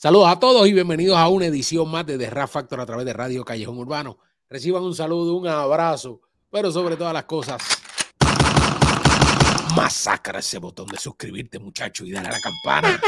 [0.00, 3.04] Saludos a todos y bienvenidos a una edición más de The Rap Factor a través
[3.04, 4.20] de Radio Callejón Urbano.
[4.48, 6.20] Reciban un saludo, un abrazo,
[6.52, 7.60] pero sobre todas las cosas,
[9.74, 13.00] masacra ese botón de suscribirte, muchacho, y dale a la campana.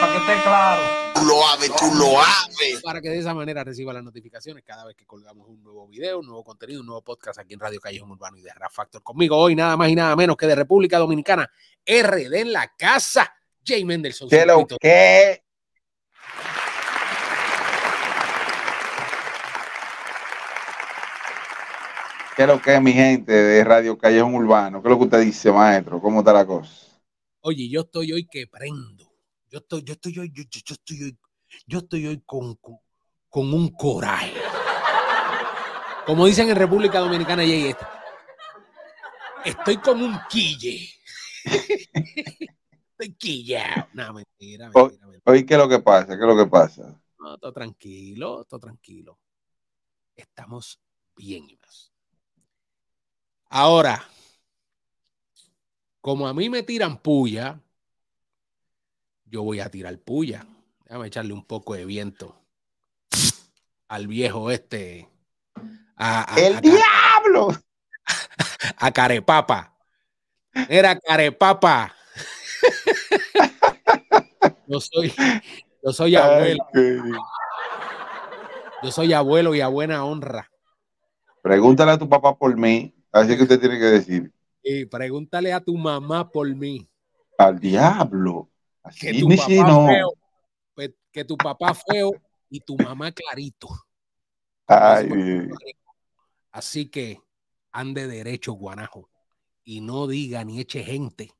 [0.00, 0.82] Para que esté claro.
[1.14, 2.82] Tú lo ames, tú lo ames.
[2.82, 6.18] Para que de esa manera reciba las notificaciones cada vez que colgamos un nuevo video,
[6.18, 9.04] un nuevo contenido, un nuevo podcast aquí en Radio Callejón Urbano y de Rap Factor.
[9.04, 11.48] Conmigo hoy nada más y nada menos que de República Dominicana,
[11.86, 13.32] RD en la casa,
[13.64, 14.28] Jay Mendelssohn.
[14.28, 15.44] ¿Qué lo que?
[22.40, 24.80] ¿Qué es lo que es mi gente de Radio Callejón Urbano?
[24.80, 26.00] ¿Qué es lo que usted dice, maestro?
[26.00, 26.72] ¿Cómo está la cosa?
[27.40, 29.12] Oye, yo estoy hoy que prendo.
[29.50, 31.18] Yo estoy, yo estoy hoy, yo, yo- yo estoy hoy,
[31.66, 32.78] yo estoy hoy con, con,
[33.28, 34.32] con un coraje.
[36.06, 37.80] Como dicen en República Dominicana, Jay, est-
[39.44, 40.88] estoy con un quille.
[41.44, 43.86] estoy quillado.
[43.92, 45.22] No, mentira, mentira, mentira.
[45.26, 46.06] Hoy, ¿qué es lo que pasa?
[46.16, 46.98] ¿Qué es lo que pasa?
[47.18, 49.18] No, todo tranquilo, todo tranquilo.
[50.16, 50.80] Estamos
[51.14, 51.90] bien y más.
[53.50, 54.04] Ahora,
[56.00, 57.58] como a mí me tiran puya,
[59.24, 60.46] yo voy a tirar puya.
[60.84, 62.40] Déjame echarle un poco de viento
[63.88, 65.08] al viejo este.
[65.96, 67.48] A, a- ¡El a- diablo!
[68.76, 69.74] a Carepapa.
[70.68, 71.94] Era Carepapa.
[74.66, 75.12] Yo soy,
[75.82, 76.64] yo soy abuelo,
[78.84, 80.48] yo soy abuelo y a buena honra.
[81.42, 82.94] Pregúntale a tu papá por mí.
[83.12, 84.32] Así que usted tiene que decir.
[84.62, 86.88] Y pregúntale a tu mamá por mí.
[87.38, 88.50] Al diablo.
[88.98, 89.86] Que Así tu ni papá si no.
[89.86, 90.12] feo,
[90.74, 92.12] pe- que tu papá feo
[92.48, 93.68] y tu mamá clarito.
[94.66, 95.08] Ay,
[96.52, 97.20] Así que
[97.72, 99.08] ande derecho, guanajo.
[99.64, 101.32] Y no diga ni eche gente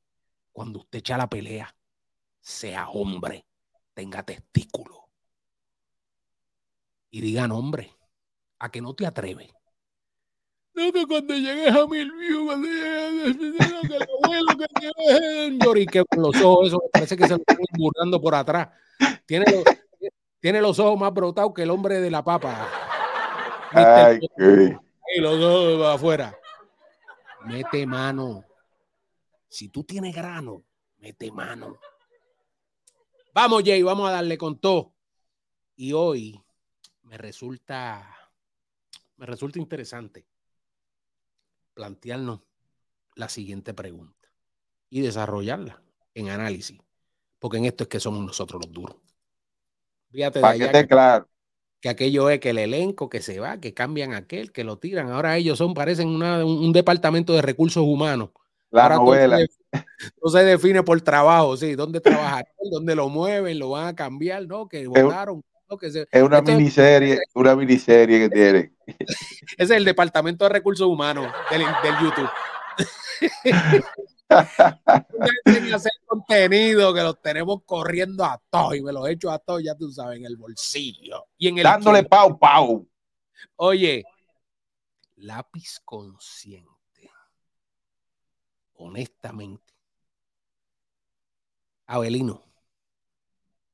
[0.52, 1.74] cuando usted echa la pelea.
[2.40, 3.46] Sea hombre,
[3.94, 5.08] tenga testículo.
[7.10, 7.94] Y diga nombre.
[8.58, 9.50] A que no te atreves.
[10.80, 15.58] No, que cuando llegues a mil views, cuando llegues a que el abuelo que llegue,
[15.62, 18.68] llorique con los ojos, eso parece que se lo están burlando por atrás.
[19.26, 19.64] Tiene los,
[20.40, 22.66] tiene los ojos más brotados que el hombre de la papa.
[23.72, 24.78] Ay, qué-
[25.16, 26.34] y los dos afuera.
[27.44, 28.44] Mete mano.
[29.48, 30.62] Si tú tienes grano,
[30.98, 31.78] mete mano.
[33.34, 34.94] Vamos, Jay, vamos a darle con todo.
[35.76, 36.40] Y hoy
[37.02, 38.08] me resulta,
[39.16, 40.24] me resulta interesante
[41.80, 42.40] plantearnos
[43.14, 44.28] la siguiente pregunta
[44.90, 45.82] y desarrollarla
[46.12, 46.78] en análisis,
[47.38, 48.96] porque en esto es que somos nosotros los duros.
[50.12, 51.26] Fíjate de que claro.
[51.80, 55.10] que aquello es que el elenco que se va, que cambian aquel, que lo tiran.
[55.10, 58.28] Ahora ellos son, parecen una- un, un departamento de recursos humanos.
[58.70, 59.36] La Ahora todo novela.
[59.38, 59.86] se define-
[60.20, 64.46] todo se define por trabajo, sí, dónde trabajar, dónde lo mueven, lo van a cambiar,
[64.46, 64.68] ¿no?
[64.68, 65.78] Que votaron, ¿no?
[65.78, 68.74] Que se- Es una es- miniserie, una miniserie que tiene.
[68.86, 69.04] ese
[69.58, 72.30] es el departamento de recursos humanos del, del YouTube.
[75.44, 79.62] Dejen hacer contenido que los tenemos corriendo a todos y me los echo a todos,
[79.62, 82.88] ya tú sabes, en el bolsillo y en el Dándole pau, pau.
[83.56, 84.04] Oye,
[85.16, 87.10] lápiz consciente.
[88.74, 89.74] Honestamente.
[91.86, 92.44] Abelino,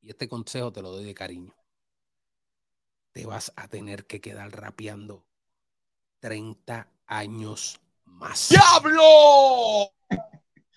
[0.01, 1.55] y este consejo te lo doy de cariño.
[3.17, 5.25] Te vas a tener que quedar rapeando
[6.21, 8.51] 30 años más.
[8.51, 9.91] ¡Diablo!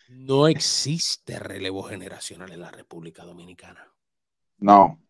[0.08, 3.94] No existe relevo generacional en la República Dominicana.
[4.58, 5.02] No.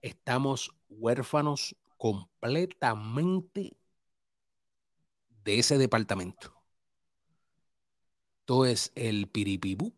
[0.00, 3.76] estamos huérfanos completamente
[5.28, 6.52] de ese departamento.
[8.44, 9.94] Todo es el piripibú,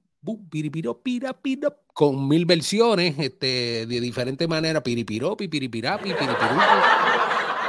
[1.92, 6.62] con mil versiones, este, de diferentes maneras, piripiropi, piripirapi, piripirupo,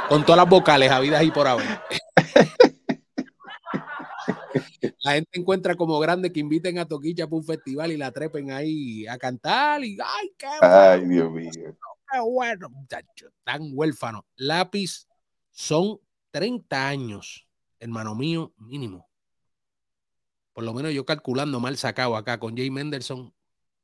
[0.08, 1.66] con todas las vocales habidas y por haber.
[5.02, 8.50] La gente encuentra como grande que inviten a Toquicha para un festival y la trepen
[8.50, 11.50] ahí a cantar y ¡ay, qué Ay, Dios mío.
[11.52, 14.22] Qué bueno, muchachos, tan huérfanos.
[14.34, 15.06] Lápiz
[15.52, 16.00] son
[16.32, 17.46] 30 años,
[17.78, 19.05] hermano mío, mínimo.
[20.56, 23.34] Por lo menos yo calculando mal sacado acá con Jay Mendelssohn,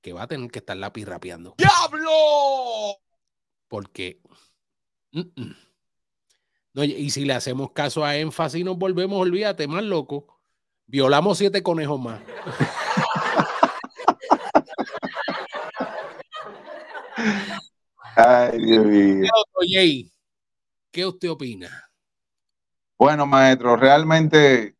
[0.01, 1.55] que va a tener que estar lápiz rapeando.
[1.59, 2.97] ¡Diablo!
[3.69, 4.23] Porque.
[5.11, 5.55] mm, mm.
[6.73, 10.41] No, y si le hacemos caso a énfasis, nos volvemos, olvídate, más loco.
[10.87, 12.23] Violamos siete conejos más.
[18.17, 19.29] Ay, Dios mío.
[19.71, 20.11] Jay,
[20.91, 21.91] ¿qué usted opina?
[22.97, 24.79] Bueno, maestro, realmente,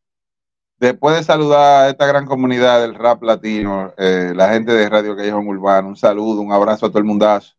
[0.83, 5.15] después de saludar a esta gran comunidad del rap latino, eh, la gente de Radio
[5.15, 7.53] Callejón Urbano, un saludo, un abrazo a todo el mundazo.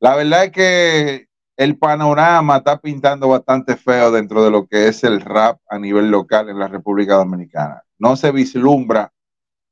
[0.00, 5.04] la verdad es que el panorama está pintando bastante feo dentro de lo que es
[5.04, 7.82] el rap a nivel local en la República Dominicana.
[7.98, 9.12] No se vislumbra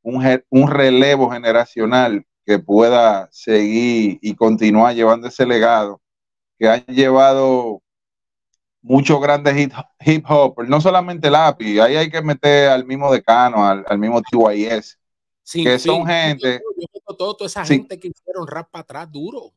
[0.02, 6.00] un, un relevo generacional que pueda seguir y continuar llevando ese legado
[6.58, 7.82] que han llevado
[8.84, 13.66] muchos grandes hip, hip hoppers, no solamente Lápiz, ahí hay que meter al mismo Decano,
[13.66, 14.98] al, al mismo TYS,
[15.42, 15.92] Sin que fin.
[15.92, 17.78] son gente- Yo meto todo, toda esa Sí.
[17.78, 19.52] gente que hicieron rap para atrás duro.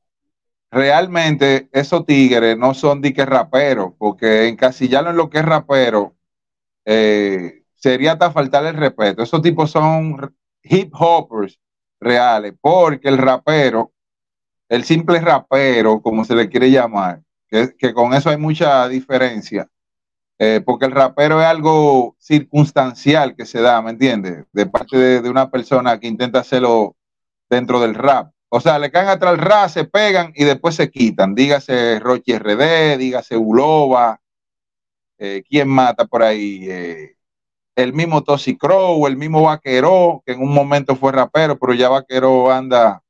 [0.71, 6.15] realmente esos tigres no son dique raperos, porque encasillarlo en lo que es rapero
[6.85, 9.21] eh, sería hasta faltarle el respeto.
[9.24, 10.33] Esos tipos son
[10.63, 11.59] hip hoppers
[12.00, 13.91] reales, porque el rapero,
[14.69, 19.67] el simple rapero, como se le quiere llamar, que, con eso hay mucha diferencia,
[20.39, 24.45] eh, porque el rapero es algo circunstancial que se da, ¿me entiendes?
[24.51, 26.95] De parte de, de una persona que intenta hacerlo
[27.49, 28.31] dentro del rap.
[28.49, 31.35] O sea, le caen atrás el rap, se pegan y después se quitan.
[31.35, 34.21] Dígase Rochi RD, dígase Ulova,
[35.17, 36.65] eh, ¿quién mata por ahí?
[36.69, 37.15] Eh,
[37.75, 41.89] el mismo Tosi Crow, el mismo Vaquero, que en un momento fue rapero, pero ya
[41.89, 43.03] Vaquero anda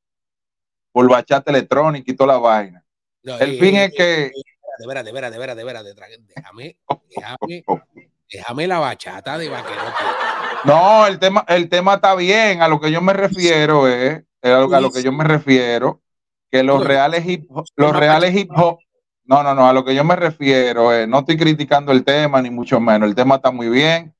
[0.92, 2.83] por bachata electrónica y toda la vaina.
[3.28, 4.26] No, El eh, fin eh, es que...
[4.28, 4.32] eh,
[4.80, 6.78] De veras, de veras, de veras, de veras, de veras, Déjame,
[7.14, 7.66] déjame,
[8.32, 9.82] déjame la bachata de vaquero.
[10.64, 12.62] No, el tema, el tema está bien.
[12.62, 16.02] A lo que yo me refiero es, a lo, a lo que yo me refiero,
[16.50, 18.80] que los reales hip los reales hip hop,
[19.26, 22.42] no, no, no, a lo que yo me refiero es, no estoy criticando el tema,
[22.42, 23.10] ni mucho menos.
[23.10, 24.16] El tema está muy bien.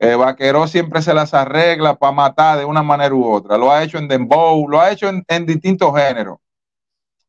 [0.00, 3.56] Eh, Vaquero siempre se las arregla para matar de una manera u otra.
[3.56, 6.38] Lo ha hecho en Dembow, lo ha hecho en, en distintos géneros.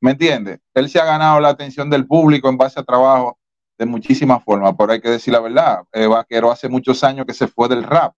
[0.02, 0.60] ¿Me entiendes?
[0.74, 3.38] Él se ha ganado la atención del público en base a trabajo
[3.78, 5.84] de muchísimas formas, pero hay que decir la verdad.
[5.94, 8.14] Eh, Vaquero hace muchos años que se fue del rap.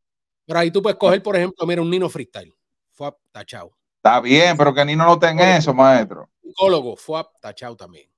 [0.45, 2.53] Pero ahí tú puedes coger, por ejemplo, mira, un Nino Freestyle.
[2.91, 3.71] Fue tachado.
[3.97, 6.29] Está bien, pero que Nino no está en eso, maestro.
[6.43, 8.09] Psicólogo fue tachado también.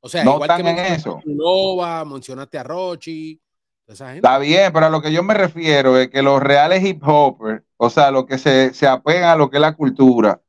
[0.00, 1.20] O sea, No igual están que en eso.
[1.24, 3.40] Nova, mencionaste a Rochi,
[3.84, 4.18] toda esa gente.
[4.18, 7.62] Está bien, pero a lo que yo me refiero es que los reales hip hoppers,
[7.76, 10.40] o sea, los que se, se apegan a lo que es la cultura,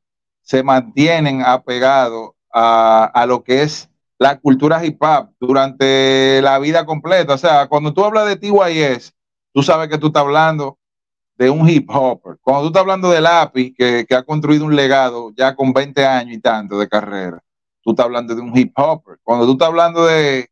[0.42, 3.90] se mantienen apegados a, a lo que es
[4.20, 7.34] la cultura hip hop durante la vida completa.
[7.34, 9.14] O sea, cuando tú hablas de TYS,
[9.54, 10.78] tú sabes que tú estás hablando
[11.36, 12.38] de un hip hopper.
[12.42, 16.06] Cuando tú estás hablando de Lápiz, que, que ha construido un legado ya con 20
[16.06, 17.44] años y tanto de carrera,
[17.82, 19.20] tú estás hablando de un hip hopper.
[19.24, 20.50] Cuando tú estás hablando de,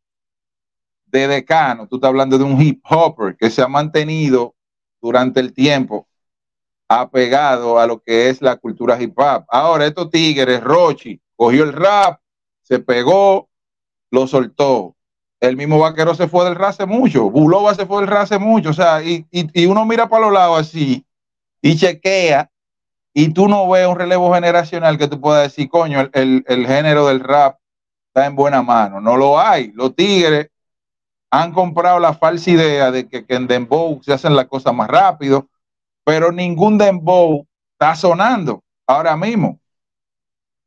[1.06, 4.54] de Decano, tú estás hablando de un hip hopper que se ha mantenido
[5.00, 6.06] durante el tiempo
[6.88, 9.44] apegado a lo que es la cultura hip hop.
[9.48, 12.20] Ahora, estos tigres, Rochi, cogió el rap,
[12.62, 13.48] se pegó,
[14.12, 14.94] lo soltó.
[15.40, 18.38] El mismo vaquero se fue del rap hace mucho, Bulova se fue del rap hace
[18.38, 21.04] mucho, o sea, y, y, y uno mira para los lados así
[21.60, 22.48] y chequea
[23.12, 26.64] y tú no ves un relevo generacional que tú puedas decir, coño, el, el, el
[26.64, 27.58] género del rap
[28.06, 29.00] está en buena mano.
[29.00, 29.72] No lo hay.
[29.72, 30.48] Los tigres
[31.30, 34.88] han comprado la falsa idea de que, que en Dembow se hacen las cosas más
[34.88, 35.48] rápido,
[36.04, 39.58] pero ningún Dembow está sonando ahora mismo.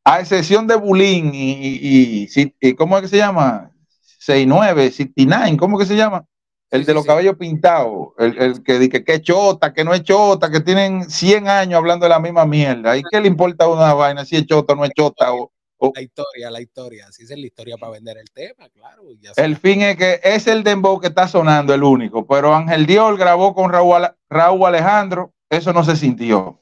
[0.06, 3.72] A excepción de Bulín y, y, y, y ¿cómo es que se llama?
[4.02, 6.26] 69, 69, ¿cómo que se llama?
[6.72, 7.08] El Sí, de los sí.
[7.08, 11.10] cabellos pintados, el, el que dice que es chota, que no es chota, que tienen
[11.10, 12.98] 100 años hablando de la misma mierda.
[12.98, 15.34] ¿Y qué le importa a una vaina si es chota o no es chota?
[15.34, 17.08] O, o- La historia, la historia.
[17.08, 19.04] Así es la historia para vender el tema, claro.
[19.20, 22.26] ya El fin es que es el dembow que está sonando, el único.
[22.28, 26.60] Pero Ángel Dior grabó con Raúl, Raúl Alejandro, eso no se sintió.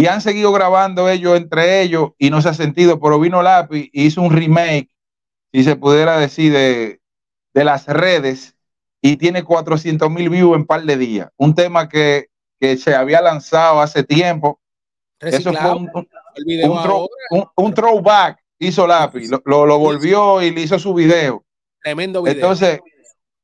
[0.00, 2.98] Y han seguido grabando ellos entre ellos y no se ha sentido.
[3.00, 4.88] Pero vino Lápiz y hizo un remake,
[5.52, 7.00] si se pudiera decir, de,
[7.52, 8.56] de las redes
[9.02, 11.28] y tiene 400 mil views en par de días.
[11.36, 12.28] Un tema que,
[12.58, 14.60] que se había lanzado hace tiempo.
[15.20, 16.08] Eso fue un, un-
[16.70, 21.44] un, throw- throwback, hizo Lápiz, lo, lo- lo volvió y le hizo su video.
[21.82, 22.34] tremendo video.
[22.36, 22.80] Entonces,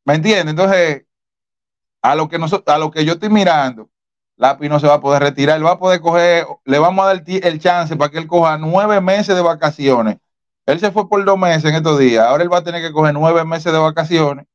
[0.05, 0.51] ¿me entiendes?
[0.53, 1.05] Entonces,
[2.03, 3.91] a lo que nosotros, a lo que yo estoy mirando,
[4.37, 7.09] Lápiz no se va a poder retirar, él va a poder coger, le vamos a
[7.09, 10.19] dar el chance para que él coja nueve meses de vacaciones.
[10.67, 12.93] Él se fue por dos meses en estos días, ahora él va a tener que
[12.93, 14.47] coger nueve meses de vacaciones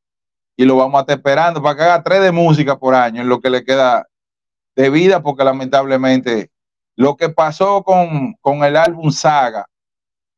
[0.56, 3.30] y lo vamos a estar esperando para que haga tres de música por año en
[3.30, 4.08] lo que le queda
[4.76, 6.52] de vida, porque lamentablemente
[6.96, 9.66] lo que pasó con, con el álbum Saga,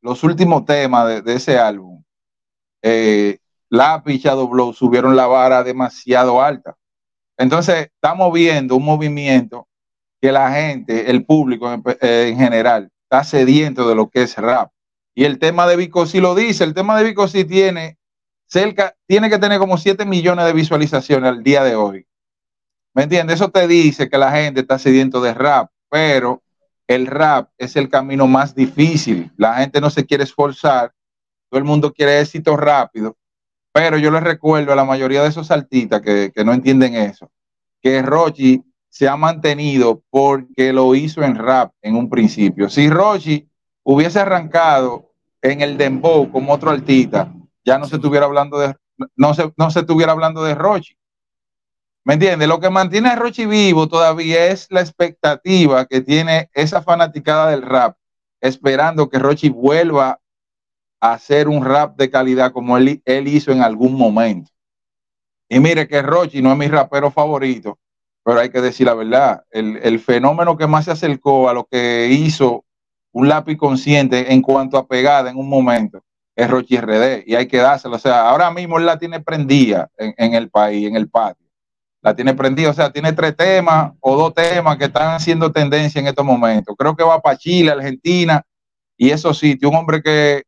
[0.02, 2.04] los últimos temas de, de ese álbum,
[2.82, 6.76] eh, Lápiz y Shadow Blow subieron la vara demasiado alta.
[7.38, 9.68] Entonces, estamos viendo un movimiento
[10.22, 14.38] que la gente, el público en, eh, en general, está sediento de lo que es
[14.38, 14.72] rap.
[15.16, 17.98] Y el tema de Vico sí lo dice, el tema de Vico sí tiene
[18.48, 22.06] cerca, tiene que tener como 7 millones de visualizaciones al día de hoy.
[22.94, 23.36] ¿Me entiendes?
[23.36, 26.44] Eso te dice que la gente está sediento de rap, pero
[26.88, 29.32] el rap es el camino más difícil.
[29.38, 30.94] La gente no se quiere esforzar,
[31.50, 33.18] todo el mundo quiere éxito rápido,
[33.74, 37.30] pero yo les recuerdo a la mayoría de esos artistas que, que no entienden eso,
[37.82, 42.70] que Rochi se ha mantenido porque lo hizo en rap en un principio.
[42.70, 43.50] Si Rochi
[43.84, 45.12] hubiese arrancado
[45.42, 47.34] en el dembow como otro artista,
[47.66, 48.76] ya no se estuviera hablando de
[49.16, 50.96] no se, no se estuviera hablando de Rochi.
[52.06, 52.48] ¿Me entiendes?
[52.48, 57.62] Lo que mantiene a Rochi vivo todavía es la expectativa que tiene esa fanaticada del
[57.62, 57.98] rap,
[58.42, 60.20] esperando que Rochi vuelva
[61.12, 64.50] hacer un rap de calidad como él, él hizo en algún momento.
[65.50, 67.78] Y mire que Rochi no es mi rapero favorito,
[68.24, 72.08] pero hay que decir la verdad, el, fenómeno que más se acercó a lo que
[72.10, 72.64] hizo
[73.12, 76.02] un lápiz consciente en cuanto a pegada en un momento
[76.38, 77.98] es Rochi RD y hay que dárselo.
[77.98, 81.46] O sea, ahora mismo él la tiene prendida en, el país, en el patio.
[82.02, 86.00] La tiene prendida, o sea, tiene tres temas o dos temas que están haciendo tendencia
[86.00, 86.76] en estos momentos.
[86.78, 88.42] Creo que va para Chile, Argentina
[88.98, 89.70] y esos sitios.
[89.70, 90.44] Un hombre que,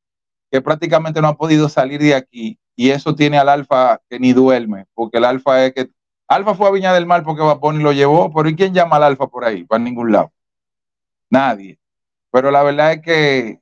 [0.61, 4.85] prácticamente no ha podido salir de aquí y eso tiene al alfa que ni duerme,
[4.93, 5.89] porque el alfa es que
[6.27, 9.03] Alfa fue a Viña del Mar porque Vaponi lo llevó, pero ¿y quién llama al
[9.03, 9.63] Alfa por ahí?
[9.63, 10.31] Para ningún lado.
[11.29, 11.79] Nadie.
[12.31, 13.61] Pero la verdad es que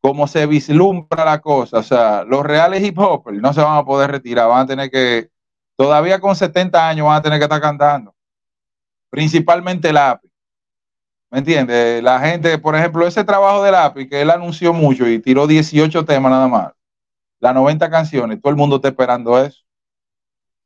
[0.00, 3.84] como se vislumbra la cosa, o sea, los reales hip hop no se van a
[3.84, 5.30] poder retirar, van a tener que,
[5.76, 8.14] todavía con 70 años van a tener que estar cantando.
[9.10, 10.29] Principalmente el API.
[11.30, 12.02] ¿Me entiendes?
[12.02, 16.04] La gente, por ejemplo, ese trabajo del API que él anunció mucho y tiró 18
[16.04, 16.72] temas nada más,
[17.38, 19.62] las 90 canciones, todo el mundo está esperando eso.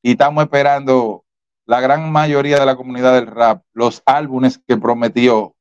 [0.02, 1.24] Y estamos esperando
[1.66, 5.54] la gran mayoría de la comunidad del rap, los álbumes que prometió,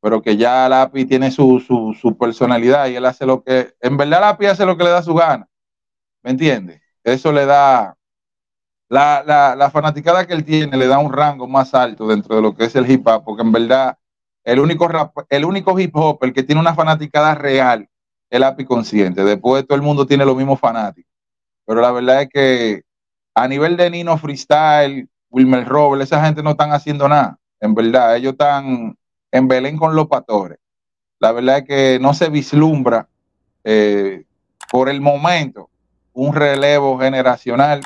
[0.00, 4.20] pero que ya Lapi tiene su, su, personalidad y él hace lo que, en verdad
[4.20, 5.48] Lapi hace lo que le da su gana,
[6.22, 6.82] ¿me entiendes?
[7.02, 7.96] Eso le da,
[8.88, 12.42] la, la, la, fanaticada que él tiene le da un rango más alto dentro de
[12.42, 13.98] lo que es el hip hop, porque en verdad
[14.44, 17.88] el único, rap, el único hip hop, el que tiene una fanaticada real,
[18.30, 21.10] es Lapi consciente, después todo el mundo tiene los mismos fanáticos,
[21.66, 22.82] pero la verdad es que
[23.34, 28.16] a nivel de Nino Freestyle, Wilmer Robles, esa gente no están haciendo nada, en verdad,
[28.16, 28.96] ellos están
[29.32, 30.58] en Belén con los pastores.
[31.18, 33.08] La verdad es que no se vislumbra
[33.64, 34.24] eh,
[34.70, 35.70] por el momento
[36.12, 37.80] un relevo generacional.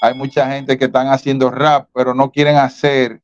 [0.00, 3.20] Hay mucha gente que están haciendo rap, pero no quieren hacer,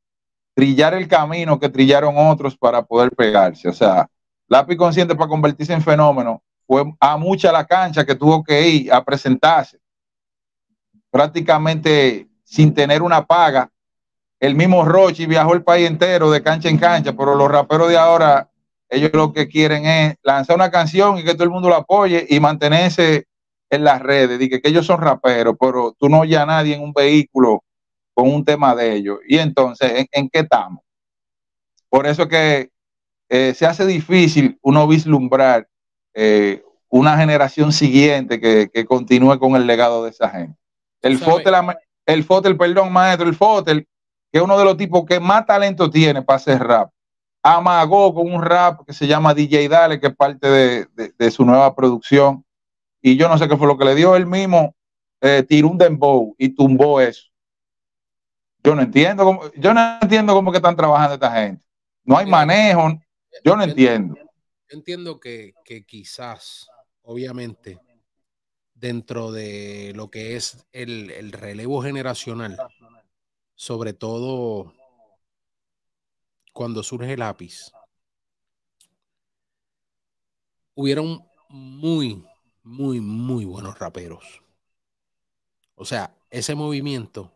[0.55, 3.69] trillar el camino que trillaron otros para poder pegarse.
[3.69, 4.09] O sea,
[4.47, 8.93] lápiz consciente para convertirse en fenómeno fue a mucha la cancha que tuvo que ir
[8.93, 9.79] a presentarse.
[11.11, 13.71] Prácticamente sin tener una paga.
[14.41, 17.97] El mismo Rochi viajó el país entero de cancha en cancha, pero los raperos de
[17.97, 18.51] ahora,
[18.89, 22.27] ellos lo que quieren es lanzar una canción y que todo el mundo la apoye
[22.29, 23.27] y mantenerse
[23.71, 24.39] en las redes.
[24.39, 27.63] Dije que ellos son raperos, pero tú no oyes a nadie en un vehículo
[28.21, 29.19] con un tema de ellos.
[29.27, 30.83] Y entonces, ¿en, qué estamos?
[31.89, 32.71] Por eso que
[33.31, 35.67] eh, se hace difícil uno vislumbrar
[36.15, 40.59] eh, una generación siguiente que, continúe con el legado de esa gente.
[41.01, 41.55] El Fotel,
[42.05, 43.89] el Fotel, perdón, maestro, el Fotel,
[44.31, 46.91] que es uno de los tipos que más talento tiene para hacer rap.
[47.43, 51.75] Amagó con un rap que se llama DJ Dale, que es parte de, su nueva
[51.75, 52.45] producción.
[53.01, 54.75] Y yo no sé qué fue lo que le dio él mismo.
[55.23, 57.30] Eh, tiró un dembow y tumbó eso.
[58.63, 61.65] Yo no entiendo cómo, yo no entiendo cómo que están trabajando esta gente.
[62.05, 63.01] No hay manejo.
[63.45, 64.15] Yo no entiendo.
[64.17, 66.69] Yo entiendo que, que quizás,
[67.03, 67.79] obviamente,
[68.81, 72.57] dentro de lo que es el, relevo generacional,
[73.55, 74.73] sobre todo
[76.53, 77.71] cuando surge el lápiz,
[80.75, 82.25] hubieron muy,
[82.63, 84.43] muy, muy buenos raperos.
[85.75, 87.33] O sea, ese movimiento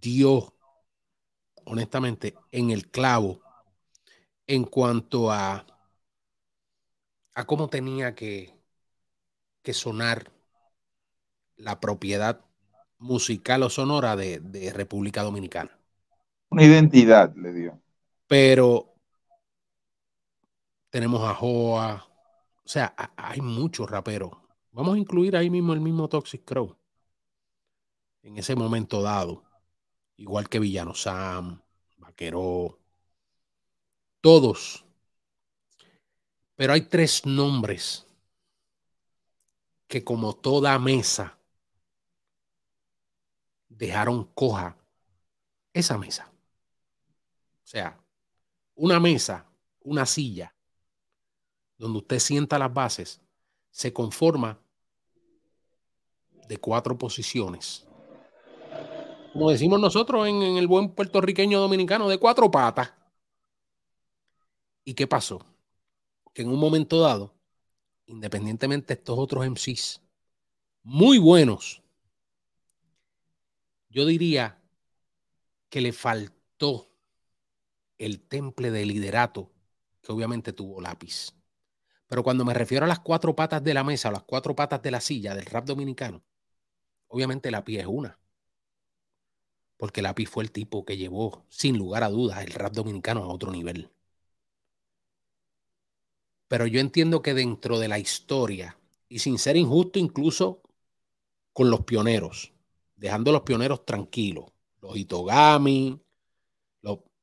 [0.00, 0.54] dio,
[1.64, 3.40] honestamente, en el clavo
[4.46, 5.64] en cuanto a,
[7.34, 8.54] a cómo tenía que,
[9.62, 10.32] que sonar
[11.56, 12.44] la propiedad
[12.98, 15.70] musical o sonora de, República Dominicana.
[16.50, 17.80] Una identidad le dio.
[18.26, 18.94] Pero
[20.90, 22.06] tenemos a Joa,
[22.64, 24.32] o sea, hay muchos raperos.
[24.72, 26.76] Vamos a incluir ahí mismo el mismo Toxic Crow.
[28.22, 29.42] En ese momento dado.
[30.20, 31.62] Igual que Villano Sam,
[31.96, 32.78] Vaquero.
[34.20, 34.84] Todos.
[36.56, 38.06] Pero hay tres nombres
[39.88, 41.38] que como toda mesa
[43.70, 44.76] dejaron coja
[45.72, 46.30] esa mesa.
[47.64, 47.98] O sea,
[48.74, 49.46] una mesa,
[49.80, 50.54] una silla,
[51.78, 53.22] donde usted sienta las bases,
[53.70, 54.60] se conforma
[56.46, 57.86] de cuatro posiciones.
[59.32, 62.92] Como decimos nosotros en, el buen puertorriqueño dominicano, de cuatro patas.
[64.84, 65.44] ¿Y qué pasó?
[66.32, 67.34] Que en un momento dado,
[68.06, 70.02] independientemente de estos otros MCs,
[70.82, 71.82] muy buenos,
[73.88, 74.60] yo diría
[75.68, 76.88] que le faltó
[77.98, 79.50] el temple de liderato
[80.02, 81.32] que obviamente tuvo lápiz.
[82.08, 84.82] Pero cuando me refiero a las cuatro patas de la mesa, o las cuatro patas
[84.82, 86.22] de la silla del rap dominicano,
[87.08, 88.18] obviamente lápiz es una.
[89.80, 93.28] Porque lápiz fue el tipo que llevó, sin lugar a dudas, el rap dominicano a
[93.28, 93.90] otro nivel.
[96.48, 98.76] Pero yo entiendo que dentro de la historia,
[99.08, 100.60] y sin ser injusto incluso
[101.54, 102.52] con los pioneros,
[102.94, 105.98] dejando a los pioneros tranquilos, los Itogami,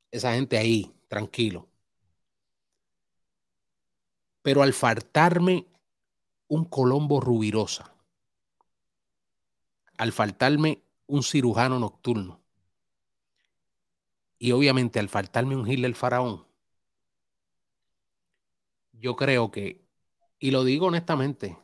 [0.10, 1.68] esa gente ahí, tranquilo.
[4.42, 5.68] Pero al faltarme
[6.48, 7.94] un Colombo Rubirosa,
[10.00, 12.47] al faltarme un cirujano nocturno,
[14.40, 16.46] y obviamente al faltarme un Gil del Faraón,
[18.94, 19.86] yo creo que,
[20.40, 21.58] y lo digo honestamente,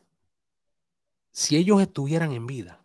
[1.32, 2.84] si ellos estuvieran en vida,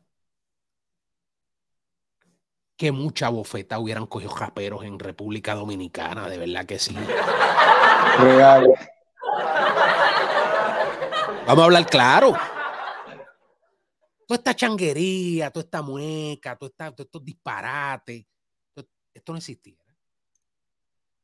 [2.77, 6.95] que mucha bofeta hubieran cogido raperos en República Dominicana, de verdad que sí.
[8.19, 8.73] Real.
[11.45, 12.35] Vamos a hablar claro.
[14.27, 18.27] Toda esta changuería, toda esta mueca, todo estos disparates,
[19.19, 19.85] esto no existiera.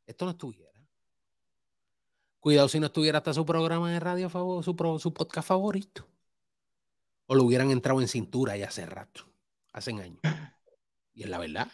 [0.07, 0.73] Esto no estuviera.
[2.41, 6.07] Cuidado si no estuviera hasta su programa de radio, su, su podcast favorito.
[7.27, 9.27] O lo hubieran entrado en cintura ya hace rato,
[9.73, 10.21] hace años.
[11.15, 11.71] Y es la verdad.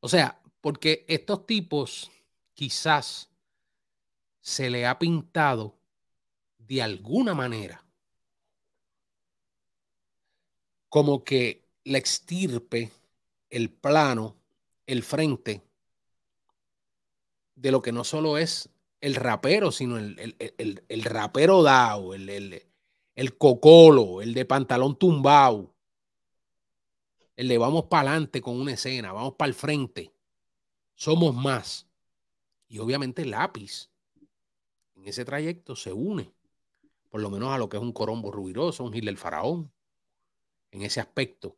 [0.00, 2.10] O sea, porque estos tipos
[2.54, 3.28] quizás
[4.40, 5.76] se le ha pintado
[6.58, 7.84] de alguna manera
[10.88, 12.90] como que la extirpe,
[13.56, 14.36] el plano,
[14.86, 15.62] el frente
[17.54, 18.68] de lo que no solo es
[19.00, 22.28] el rapero, sino el, el, rapero dao, el,
[23.14, 25.74] el, cocolo, el de pantalón tumbao,
[27.34, 30.12] el de vamos para adelante con una escena, vamos para el frente,
[30.94, 31.86] somos más.
[32.68, 33.88] Y obviamente el lápiz
[34.96, 36.30] en ese trayecto se une,
[37.08, 39.72] por lo menos a lo que es un Corombo Rubiroso, un Gil del Faraón,
[40.72, 41.56] en ese aspecto,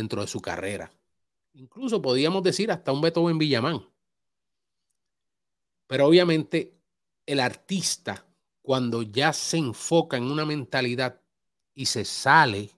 [0.00, 0.90] dentro de su carrera.
[1.52, 3.86] Incluso podríamos decir hasta un Beethoven Villamán.
[5.86, 6.74] Pero obviamente
[7.26, 8.26] el artista,
[8.62, 11.20] cuando ya se enfoca en una mentalidad
[11.74, 12.70] y se sale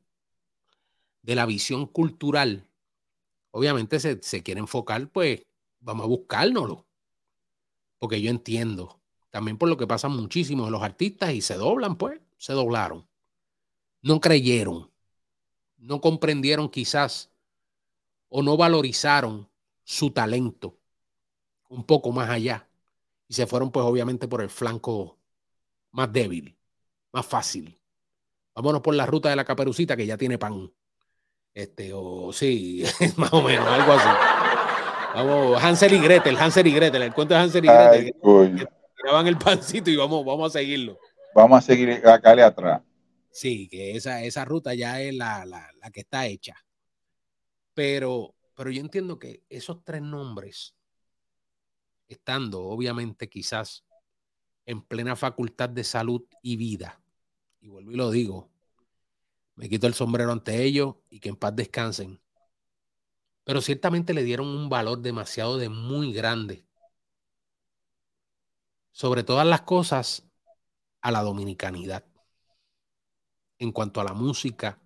[1.22, 2.66] de la visión cultural,
[3.50, 5.42] obviamente se, quiere enfocar, pues
[5.80, 6.86] vamos a buscárnoslo.
[7.98, 11.96] Porque yo entiendo, también por lo que pasa muchísimo de los artistas y se doblan,
[11.96, 13.06] pues, se doblaron.
[14.02, 14.91] No creyeron,
[15.82, 17.30] no comprendieron quizás
[18.28, 19.48] o no valorizaron
[19.84, 20.78] su talento
[21.68, 22.68] un poco más allá
[23.28, 25.18] y se fueron pues obviamente por el flanco
[25.90, 26.56] más débil,
[27.12, 27.78] más fácil.
[28.54, 30.70] Vámonos por la ruta de la caperucita que ya tiene pan.
[31.52, 32.84] Este, o sí,
[33.16, 34.08] más o menos, algo así.
[35.14, 38.14] Vamos, Hansel y Gretel, Hansel y Gretel, el cuento de Hansel y Gretel.
[38.22, 38.66] Ay,
[38.96, 40.98] tiraban el pancito y vamos, vamos a seguirlo.
[41.34, 42.82] Vamos a seguir acá atrás.
[43.32, 46.54] Sí, que esa, esa ruta ya es la, la, la que está hecha.
[47.74, 50.74] Pero, pero yo entiendo que esos tres nombres
[52.08, 53.84] estando obviamente quizás
[54.66, 57.00] en plena facultad de salud y vida.
[57.60, 58.50] Y vuelvo y lo digo,
[59.56, 62.20] me quito el sombrero ante ellos y que en paz descansen.
[63.44, 66.66] Pero ciertamente le dieron un valor demasiado de muy grande.
[68.92, 70.28] Sobre todas las cosas,
[71.02, 72.04] a la dominicanidad.
[73.62, 74.80] En cuanto a la música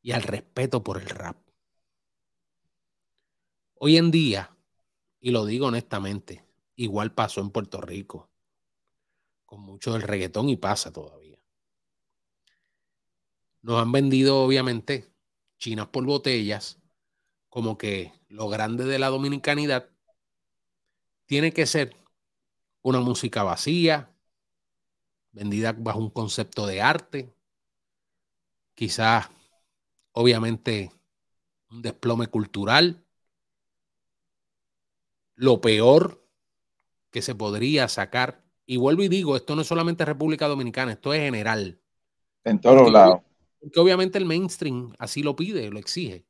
[0.00, 1.36] y al respeto por el rap.
[3.74, 4.56] Hoy en día,
[5.20, 6.46] y lo digo honestamente,
[6.78, 8.30] Igual pasó en Puerto Rico,
[9.46, 11.38] con mucho del reggaetón y pasa todavía.
[13.62, 15.10] Nos han vendido, obviamente,
[15.56, 16.78] chinas por botellas,
[17.48, 19.88] como que lo grande de la dominicanidad
[21.24, 21.96] tiene que ser
[22.82, 24.14] una música vacía,
[25.32, 27.35] vendida bajo un concepto de arte,
[28.76, 29.28] quizás,
[30.12, 30.92] obviamente,
[31.70, 33.04] un desplome cultural.
[35.34, 36.24] Lo peor
[37.10, 38.44] que se podría sacar.
[38.64, 41.80] Y vuelvo y digo, esto no es solamente República Dominicana, esto es general.
[42.44, 43.22] En todos lados.
[43.60, 46.26] Porque obviamente el mainstream así lo pide, lo exige.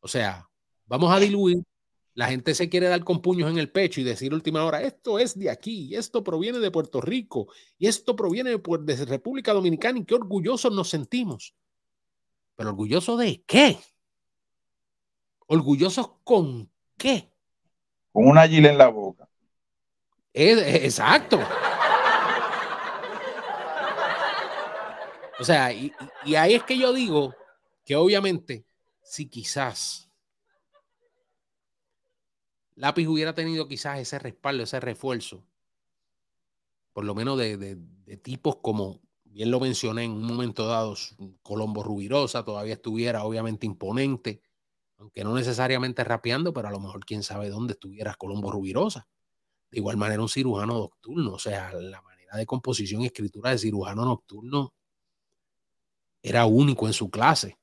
[0.00, 0.48] O sea,
[0.86, 1.62] vamos a diluir.
[2.14, 5.18] La gente se quiere dar con puños en el pecho y decir última hora, esto
[5.18, 9.98] es de aquí, esto proviene de Puerto Rico, y esto proviene de, de República Dominicana,
[9.98, 11.56] y qué orgullosos nos sentimos.
[12.56, 13.78] Pero orgullosos de qué?
[15.46, 17.30] ¿Orgullosos con qué?
[18.12, 19.28] con una gila en la boca.
[20.32, 21.40] Es- es- exacto.
[25.40, 25.92] O sea, y
[26.36, 27.34] ahí es que yo digo
[27.84, 28.64] que obviamente,
[29.02, 30.08] si quizás
[32.76, 35.44] Lápiz hubiera tenido quizás ese respaldo, ese refuerzo,
[36.92, 39.00] por lo menos de, de- de tipos como,
[39.34, 40.94] bien lo mencioné en un momento dado,
[41.42, 44.40] Colombo Rubirosa todavía estuviera obviamente imponente,
[44.96, 49.08] aunque no necesariamente rapeando, pero a lo mejor quién sabe dónde estuviera Colombo Rubirosa.
[49.72, 53.58] De igual manera, un cirujano nocturno, o sea, la manera de composición y escritura de
[53.58, 54.72] cirujano nocturno
[56.22, 57.58] era único en su clase.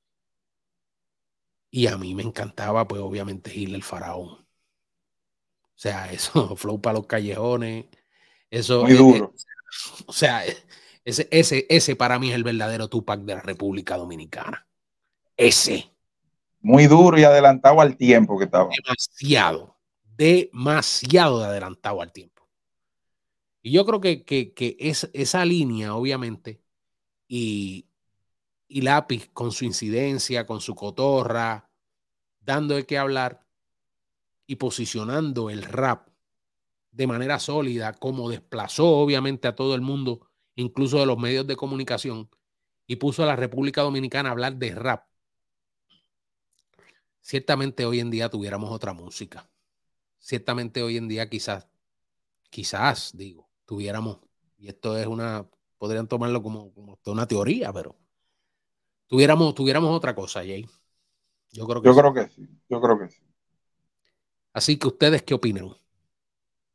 [1.69, 4.27] Y a mí me encantaba, pues obviamente, Gil el Faraón.
[4.27, 4.45] O
[5.73, 7.85] sea, eso, flow para los callejones,
[8.49, 8.83] eso.
[8.83, 9.33] Muy duro.
[9.33, 10.43] eh, o sea,
[11.03, 14.67] ese, ese, ese para mí es el verdadero Tupac de la República Dominicana.
[15.35, 15.91] Ese.
[16.59, 18.69] Muy duro y adelantado al tiempo que estaba.
[18.69, 22.47] demasiado, demasiado de adelantado al tiempo.
[23.63, 26.61] Y yo creo que, que, que es, esa línea, obviamente,
[27.27, 27.87] y,
[28.67, 31.69] y Lápiz con su incidencia, con su cotorra,
[32.39, 33.45] dando de qué hablar
[34.45, 36.07] y posicionando el rap
[36.91, 40.30] de manera sólida, como desplazó obviamente a todo el mundo,
[40.61, 42.29] incluso de los medios de comunicación,
[42.87, 45.11] y puso a la República Dominicana a hablar de rap
[47.21, 49.49] ciertamente hoy en día tuviéramos otra música.
[50.19, 51.67] Ciertamente hoy en día quizás,
[52.49, 54.19] quizás, digo, tuviéramos,
[54.57, 55.47] y esto es una,
[55.77, 57.95] podrían tomarlo como, como una teoría, pero
[59.07, 60.67] tuviéramos, tuviéramos otra cosa, Jay.
[61.51, 61.99] Yo creo que Yo sí.
[61.99, 63.21] creo que sí, yo creo que sí.
[64.53, 65.71] Así que ustedes, ¿qué opinan?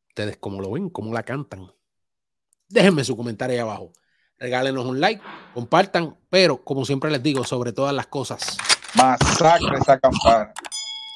[0.09, 0.89] Ustedes, ¿cómo lo ven?
[0.91, 1.71] ¿Cómo la cantan?
[2.69, 3.93] Déjenme su comentario ahí abajo.
[4.39, 5.23] Regálenos un like,
[5.55, 8.59] compartan, pero como siempre les digo, sobre todas las cosas,
[8.95, 10.53] Masacre esa campana.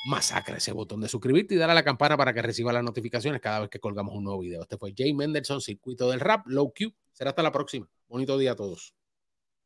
[0.06, 3.40] masacre ese botón de suscribirte y darle a la campana para que reciba las notificaciones
[3.40, 4.62] cada vez que colgamos un nuevo video.
[4.62, 6.94] Este fue Jay Mendelssohn, Circuito del Rap, Low Q.
[7.12, 7.88] Será hasta la próxima.
[8.08, 8.94] Bonito día a todos.